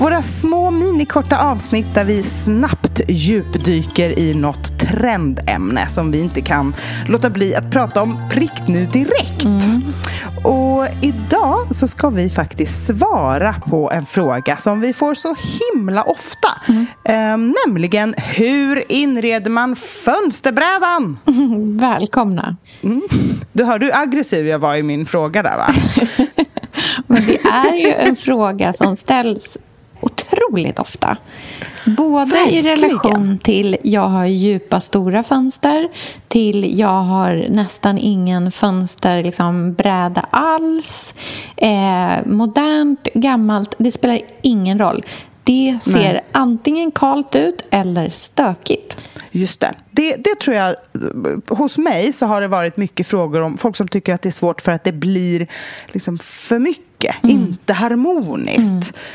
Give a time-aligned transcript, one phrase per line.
[0.00, 6.74] Våra små minikorta avsnitt där vi snabbt djupdyker i något trendämne som vi inte kan
[7.08, 9.44] låta bli att prata om prick nu direkt.
[9.44, 9.82] Mm.
[10.44, 15.34] Och idag så ska vi faktiskt svara på en fråga som vi får så
[15.74, 16.48] himla ofta.
[16.68, 16.86] Mm.
[17.04, 21.18] Ehm, nämligen, hur inreder man fönsterbrädan?
[21.26, 22.56] Mm, välkomna.
[22.82, 23.02] Mm.
[23.52, 25.74] Du hörde hur aggressiv jag var i min fråga där va?
[27.06, 29.58] Men det är ju en fråga som ställs
[30.00, 31.16] otroligt ofta.
[31.84, 32.66] Både Verkligen.
[32.66, 35.88] i relation till jag har djupa, stora fönster
[36.28, 41.14] till jag har nästan ingen fönsterbräda liksom, alls.
[41.56, 45.04] Eh, modernt, gammalt, det spelar ingen roll.
[45.44, 46.24] Det ser Nej.
[46.32, 48.96] antingen kalt ut eller stökigt.
[49.30, 49.74] Just det.
[49.90, 50.14] det.
[50.14, 50.74] Det tror jag,
[51.48, 54.30] hos mig så har det varit mycket frågor om folk som tycker att det är
[54.30, 55.46] svårt för att det blir
[55.86, 57.36] liksom för mycket, mm.
[57.36, 58.92] inte harmoniskt.
[58.94, 59.10] Mm.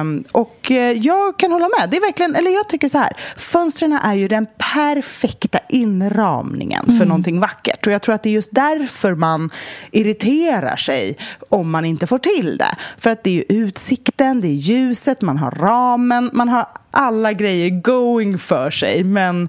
[0.00, 1.90] Um, och eh, jag kan hålla med.
[1.90, 6.98] Det är verkligen, eller jag tycker så här, fönstren är ju den perfekta inramningen mm.
[6.98, 7.86] för någonting vackert.
[7.86, 9.50] Och jag tror att det är just därför man
[9.90, 11.16] irriterar sig
[11.48, 12.74] om man inte får till det.
[12.98, 17.32] För att det är ju utsikten, det är ljuset, man har ramen, man har alla
[17.32, 19.48] grejer going för sig men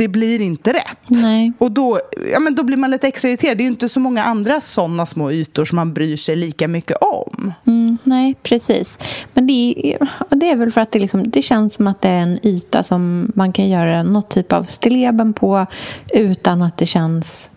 [0.00, 0.98] det blir inte rätt.
[1.08, 1.52] Nej.
[1.58, 2.00] Och då,
[2.32, 3.56] ja, men då blir man lite extra irriterad.
[3.56, 6.68] Det är ju inte så många andra sådana små ytor som man bryr sig lika
[6.68, 7.52] mycket om.
[7.66, 8.98] Mm, nej, precis.
[9.34, 12.08] Men det är, det är väl för att det, liksom, det känns som att det
[12.08, 15.66] är en yta som man kan göra något typ av stilleben på
[16.14, 17.50] utan att det känns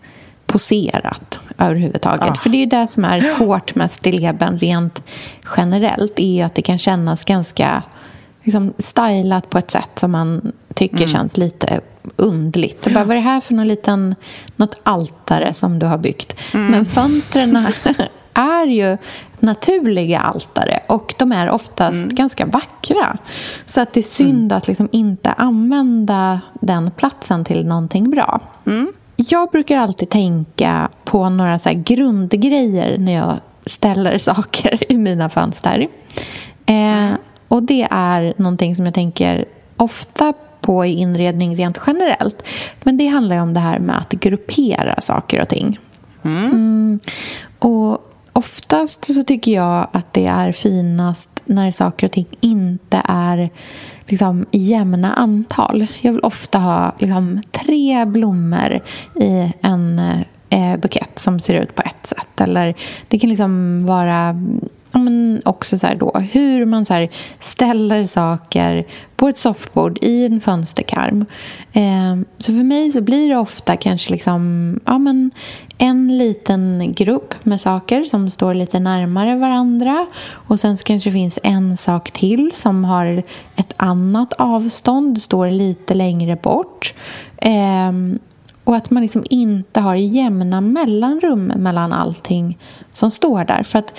[0.46, 2.30] poserat överhuvudtaget.
[2.30, 2.34] Ah.
[2.34, 5.02] För det är ju det som är svårt med stilleben rent
[5.56, 6.12] generellt.
[6.16, 7.82] är att det kan kännas ganska
[8.44, 11.08] liksom, stylat på ett sätt som man tycker mm.
[11.08, 11.80] känns lite
[12.16, 12.94] undligt.
[12.94, 14.14] Bara, vad är det här för någon liten,
[14.56, 16.54] något altare som du har byggt?
[16.54, 16.66] Mm.
[16.66, 17.66] Men fönstren
[18.34, 18.96] är ju
[19.40, 22.14] naturliga altare och de är oftast mm.
[22.14, 23.18] ganska vackra.
[23.66, 24.56] Så att det är synd mm.
[24.58, 28.40] att liksom inte använda den platsen till någonting bra.
[28.66, 28.92] Mm.
[29.16, 35.88] Jag brukar alltid tänka på några så grundgrejer när jag ställer saker i mina fönster.
[36.66, 37.10] Eh,
[37.54, 39.44] och det är någonting som jag tänker
[39.76, 42.46] ofta på i inredning rent generellt.
[42.82, 45.78] Men det handlar om det här med att gruppera saker och ting.
[46.22, 46.44] Mm.
[46.44, 47.00] Mm.
[47.58, 47.98] Och
[48.32, 53.50] oftast så tycker jag att det är finast när saker och ting inte är
[54.06, 55.86] liksom, jämna antal.
[56.00, 58.80] Jag vill ofta ha liksom, tre blommor
[59.20, 59.98] i en
[60.50, 62.40] eh, bukett som ser ut på ett sätt.
[62.40, 62.74] Eller
[63.08, 64.36] det kan liksom vara
[64.94, 67.08] ja, men också så då, hur man så
[67.40, 71.24] ställer saker på ett soffbord i en fönsterkarm.
[71.72, 75.30] Eh, så för mig så blir det ofta kanske liksom, ja, men
[75.78, 80.06] en liten grupp med saker som står lite närmare varandra.
[80.30, 83.22] Och Sen så kanske det finns en sak till som har
[83.56, 86.94] ett annat avstånd, står lite längre bort.
[87.36, 87.92] Eh,
[88.64, 92.58] och att man liksom inte har jämna mellanrum mellan allting
[92.92, 93.62] som står där.
[93.62, 93.98] För att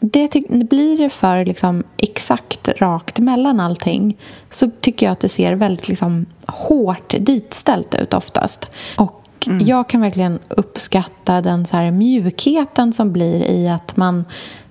[0.00, 4.16] det blir det för liksom exakt rakt mellan allting
[4.50, 8.68] så tycker jag att det ser väldigt liksom hårt ditställt ut oftast.
[8.96, 9.66] Och mm.
[9.66, 14.24] jag kan verkligen uppskatta den så här mjukheten som blir i att man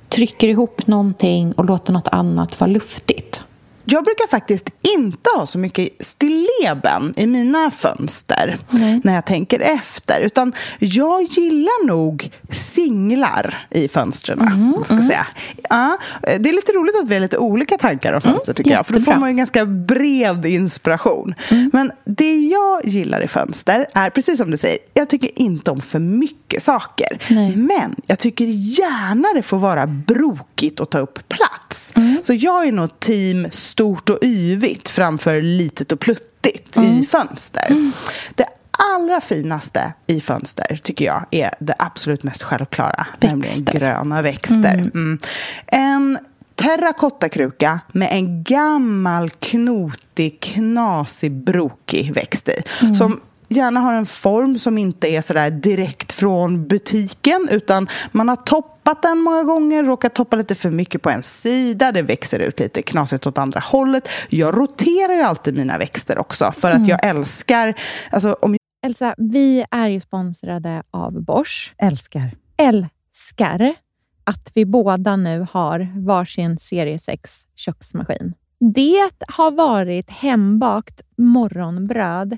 [0.09, 3.41] trycker ihop någonting och låter något annat vara luftigt.
[3.91, 9.01] Jag brukar faktiskt inte ha så mycket stilleben i mina fönster Nej.
[9.03, 10.21] när jag tänker efter.
[10.21, 14.41] Utan jag gillar nog singlar i fönstren.
[14.41, 15.07] Mm, ska mm.
[15.07, 15.27] säga.
[15.69, 18.71] Ja, det är lite roligt att vi har lite olika tankar om fönster mm, tycker
[18.71, 18.85] jag.
[18.85, 21.35] För då får man en ganska bred inspiration.
[21.51, 21.69] Mm.
[21.73, 25.81] Men det jag gillar i fönster är, precis som du säger, jag tycker inte om
[25.81, 27.19] för mycket saker.
[27.29, 27.55] Nej.
[27.55, 31.93] Men jag tycker gärna det får vara brokigt och ta upp plats.
[31.95, 32.17] Mm.
[32.23, 33.47] Så jag är nog team
[33.79, 36.99] stort och yvigt framför litet och pluttigt mm.
[36.99, 37.67] i fönster.
[37.69, 37.91] Mm.
[38.35, 43.07] Det allra finaste i fönster tycker jag är det absolut mest självklara.
[43.11, 43.27] Växter.
[43.27, 44.73] Nämligen gröna växter.
[44.73, 45.19] Mm.
[45.67, 46.19] En
[46.55, 52.63] terrakottakruka med en gammal knotig, knasig, brokig växt i.
[52.95, 58.35] Som gärna har en form som inte är sådär direkt från butiken utan man har
[58.35, 62.59] toppat den många gånger, råkat toppa lite för mycket på en sida, det växer ut
[62.59, 64.09] lite knasigt åt andra hållet.
[64.29, 67.73] Jag roterar ju alltid mina växter också för att jag älskar,
[68.11, 68.55] alltså om
[68.85, 71.73] Elsa, vi är ju sponsrade av Bosch.
[71.77, 72.31] Älskar.
[72.57, 73.75] Älskar
[74.23, 78.33] att vi båda nu har varsin serie 6 köksmaskin.
[78.59, 82.37] Det har varit hembakt morgonbröd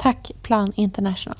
[0.00, 1.36] Tack Plan International.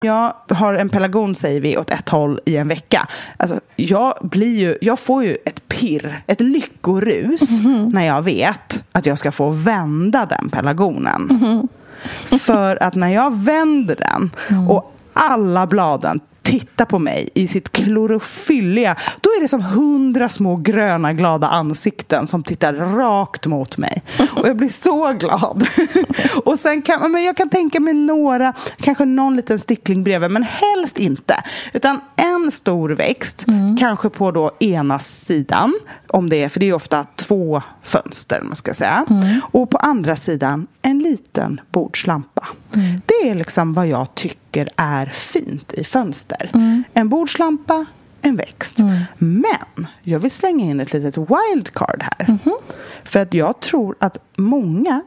[0.00, 3.08] Jag har en pelargon, säger vi, åt ett håll i en vecka.
[3.36, 7.92] Alltså, jag, blir ju, jag får ju ett pirr, ett lyckorus, mm -hmm.
[7.92, 11.28] när jag vet att jag ska få vända den pelargonen.
[11.30, 12.38] Mm -hmm.
[12.38, 14.70] För att när jag vänder den mm.
[14.70, 20.56] och alla bladen titta på mig i sitt klorofylliga, då är det som hundra små
[20.56, 24.02] gröna glada ansikten som tittar rakt mot mig.
[24.36, 25.66] Och jag blir så glad.
[26.44, 30.42] och sen kan men jag kan tänka mig några, kanske någon liten stickling bredvid, men
[30.42, 31.42] helst inte.
[31.72, 33.76] Utan en stor växt, mm.
[33.76, 35.74] kanske på då ena sidan,
[36.08, 39.04] om det är, för det är ofta två fönster, man ska säga.
[39.10, 39.40] Mm.
[39.42, 42.46] Och på andra sidan en liten bordslampa.
[42.74, 43.00] Mm.
[43.06, 46.35] Det är liksom vad jag tycker är fint i fönster.
[46.52, 46.84] Mm.
[46.94, 47.86] En bordslampa,
[48.22, 48.78] en växt.
[48.78, 48.94] Mm.
[49.18, 52.26] Men jag vill slänga in ett litet wildcard här.
[52.26, 52.58] -hmm.
[53.04, 55.02] För att jag tror att många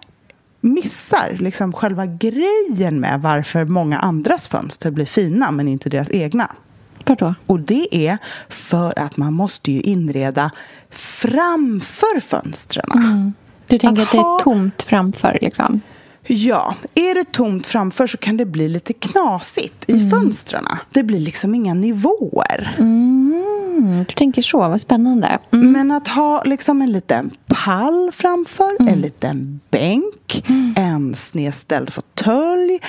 [0.62, 6.52] missar liksom själva grejen med varför många andras fönster blir fina men inte deras egna.
[7.06, 7.34] Vadå?
[7.46, 8.18] Och det är
[8.50, 10.52] för att man måste ju inreda
[10.90, 12.92] framför fönstren.
[12.92, 13.34] Mm.
[13.68, 15.82] Du tänker att, att det är tomt framför liksom?
[16.32, 20.10] Ja, är det tomt framför så kan det bli lite knasigt i mm.
[20.10, 20.66] fönstren.
[20.92, 22.76] Det blir liksom inga nivåer.
[22.80, 25.40] Mm, du tänker så, vad spännande.
[25.52, 25.72] Mm.
[25.72, 29.00] Men att ha liksom en liten pall framför, en mm.
[29.00, 30.74] liten bänk, mm.
[30.78, 32.80] en snedställd fåtölj,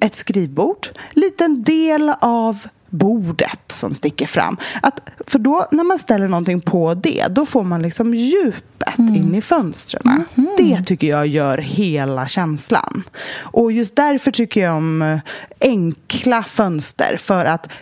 [0.00, 4.56] ett skrivbord, liten del av bordet som sticker fram.
[4.82, 9.14] Att, för då när man ställer någonting på det, då får man liksom djupet mm.
[9.14, 10.24] in i fönstren.
[10.34, 10.50] Mm.
[10.56, 13.02] Det tycker jag gör hela känslan.
[13.40, 15.18] Och just därför tycker jag om eh,
[15.60, 17.16] enkla fönster.
[17.16, 17.72] För att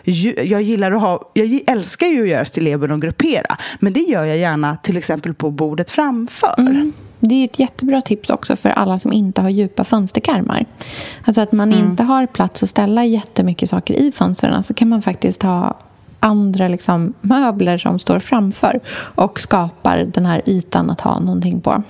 [0.43, 3.57] jag gillar att ha, jag älskar ju att göra stilleben och gruppera.
[3.79, 6.55] Men det gör jag gärna till exempel på bordet framför.
[6.57, 6.93] Mm.
[7.25, 10.65] Det är ett jättebra tips också för alla som inte har djupa fönsterkarmar.
[11.25, 11.85] Alltså att man mm.
[11.85, 15.77] inte har plats att ställa jättemycket saker i fönstren så kan man faktiskt ha
[16.19, 21.83] andra liksom, möbler som står framför och skapar den här ytan att ha någonting på.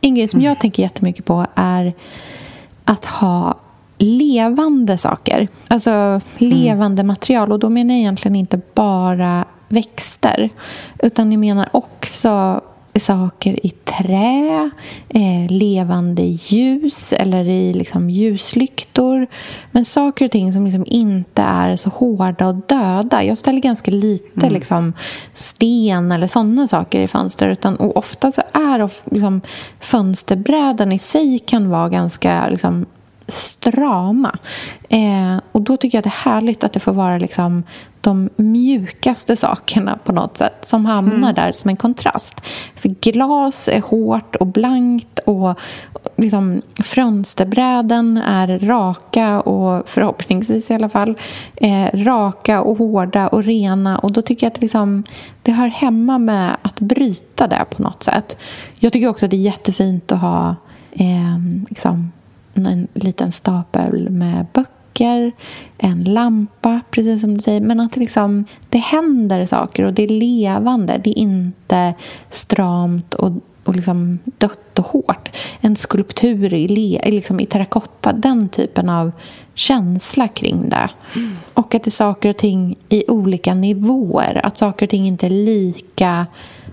[0.00, 1.92] En grej som jag tänker jättemycket på är
[2.84, 3.54] att ha
[3.98, 5.48] levande saker.
[5.68, 6.20] Alltså mm.
[6.38, 7.06] levande mm.
[7.06, 7.52] material.
[7.52, 10.50] Och då menar jag egentligen inte bara växter.
[10.98, 12.60] Utan jag menar också
[13.00, 14.70] saker i trä,
[15.08, 19.26] eh, levande ljus eller i liksom ljuslyktor.
[19.70, 23.24] Men saker och ting som liksom inte är så hårda och döda.
[23.24, 24.52] Jag ställer ganska lite mm.
[24.52, 24.92] liksom,
[25.34, 27.48] sten eller sådana saker i fönster.
[27.48, 29.40] Utan, och ofta så är liksom,
[29.80, 32.86] fönsterbrädan i sig kan vara ganska liksom,
[33.26, 34.38] strama.
[34.88, 37.62] Eh, och då tycker jag det är härligt att det får vara liksom
[38.04, 41.34] de mjukaste sakerna på något sätt som hamnar mm.
[41.34, 42.40] där som en kontrast.
[42.76, 45.58] För glas är hårt och blankt och
[46.16, 51.14] liksom fönsterbräden är raka och förhoppningsvis i alla fall
[51.56, 55.04] eh, raka och hårda och rena och då tycker jag att liksom,
[55.42, 58.36] det hör hemma med att bryta det på något sätt.
[58.74, 60.56] Jag tycker också att det är jättefint att ha
[60.92, 61.38] eh,
[61.68, 62.12] liksom,
[62.54, 64.74] en liten stapel med böcker
[65.78, 67.60] en lampa, precis som du säger.
[67.60, 71.00] Men att det, liksom, det händer saker och det är levande.
[71.04, 71.94] Det är inte
[72.30, 73.32] stramt och,
[73.64, 75.36] och liksom dött och hårt.
[75.60, 79.12] En skulptur i, le, liksom i terrakotta, den typen av
[79.54, 80.90] känsla kring det.
[81.16, 81.36] Mm.
[81.54, 84.40] Och att det är saker och ting i olika nivåer.
[84.46, 86.26] Att saker och ting inte är lika...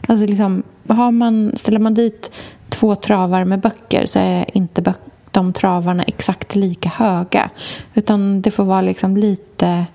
[0.07, 2.31] Alltså liksom, har man, ställer man dit
[2.69, 7.49] två travar med böcker så är inte böcker de travarna exakt lika höga.
[7.93, 9.85] Utan det får vara liksom lite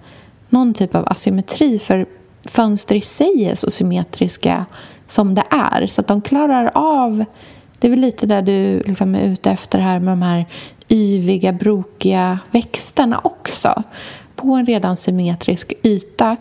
[0.48, 2.06] någon typ av asymmetri för
[2.48, 4.66] fönster i sig är så symmetriska
[5.08, 5.86] som det är.
[5.86, 7.24] Så att de klarar av...
[7.78, 10.46] Det är väl lite där du liksom är ute efter här med de här
[10.88, 13.82] yviga, brokiga växterna också.
[14.36, 16.36] På en redan symmetrisk yta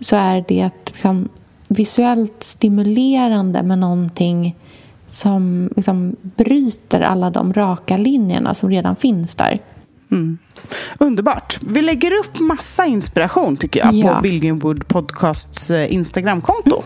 [0.00, 1.28] så är det liksom
[1.68, 4.56] visuellt stimulerande med någonting
[5.14, 9.60] som liksom bryter alla de raka linjerna som redan finns där.
[10.10, 10.38] Mm.
[10.98, 11.58] Underbart.
[11.60, 14.14] Vi lägger upp massa inspiration tycker jag ja.
[14.14, 16.82] på Billgren Wood Podcasts eh, Instagramkonto.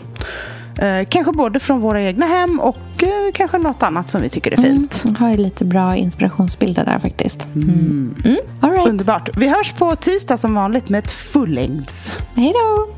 [0.78, 1.00] Mm.
[1.00, 4.52] Eh, kanske både från våra egna hem och eh, kanske något annat som vi tycker
[4.52, 5.02] är fint.
[5.04, 5.16] Mm.
[5.16, 7.46] Har ju lite bra inspirationsbilder där faktiskt.
[7.54, 7.68] Mm.
[7.68, 8.14] mm.
[8.24, 8.72] mm.
[8.72, 8.88] Right.
[8.88, 9.36] Underbart.
[9.36, 12.12] Vi hörs på tisdag som vanligt med ett fullängds.
[12.34, 12.97] Hej då!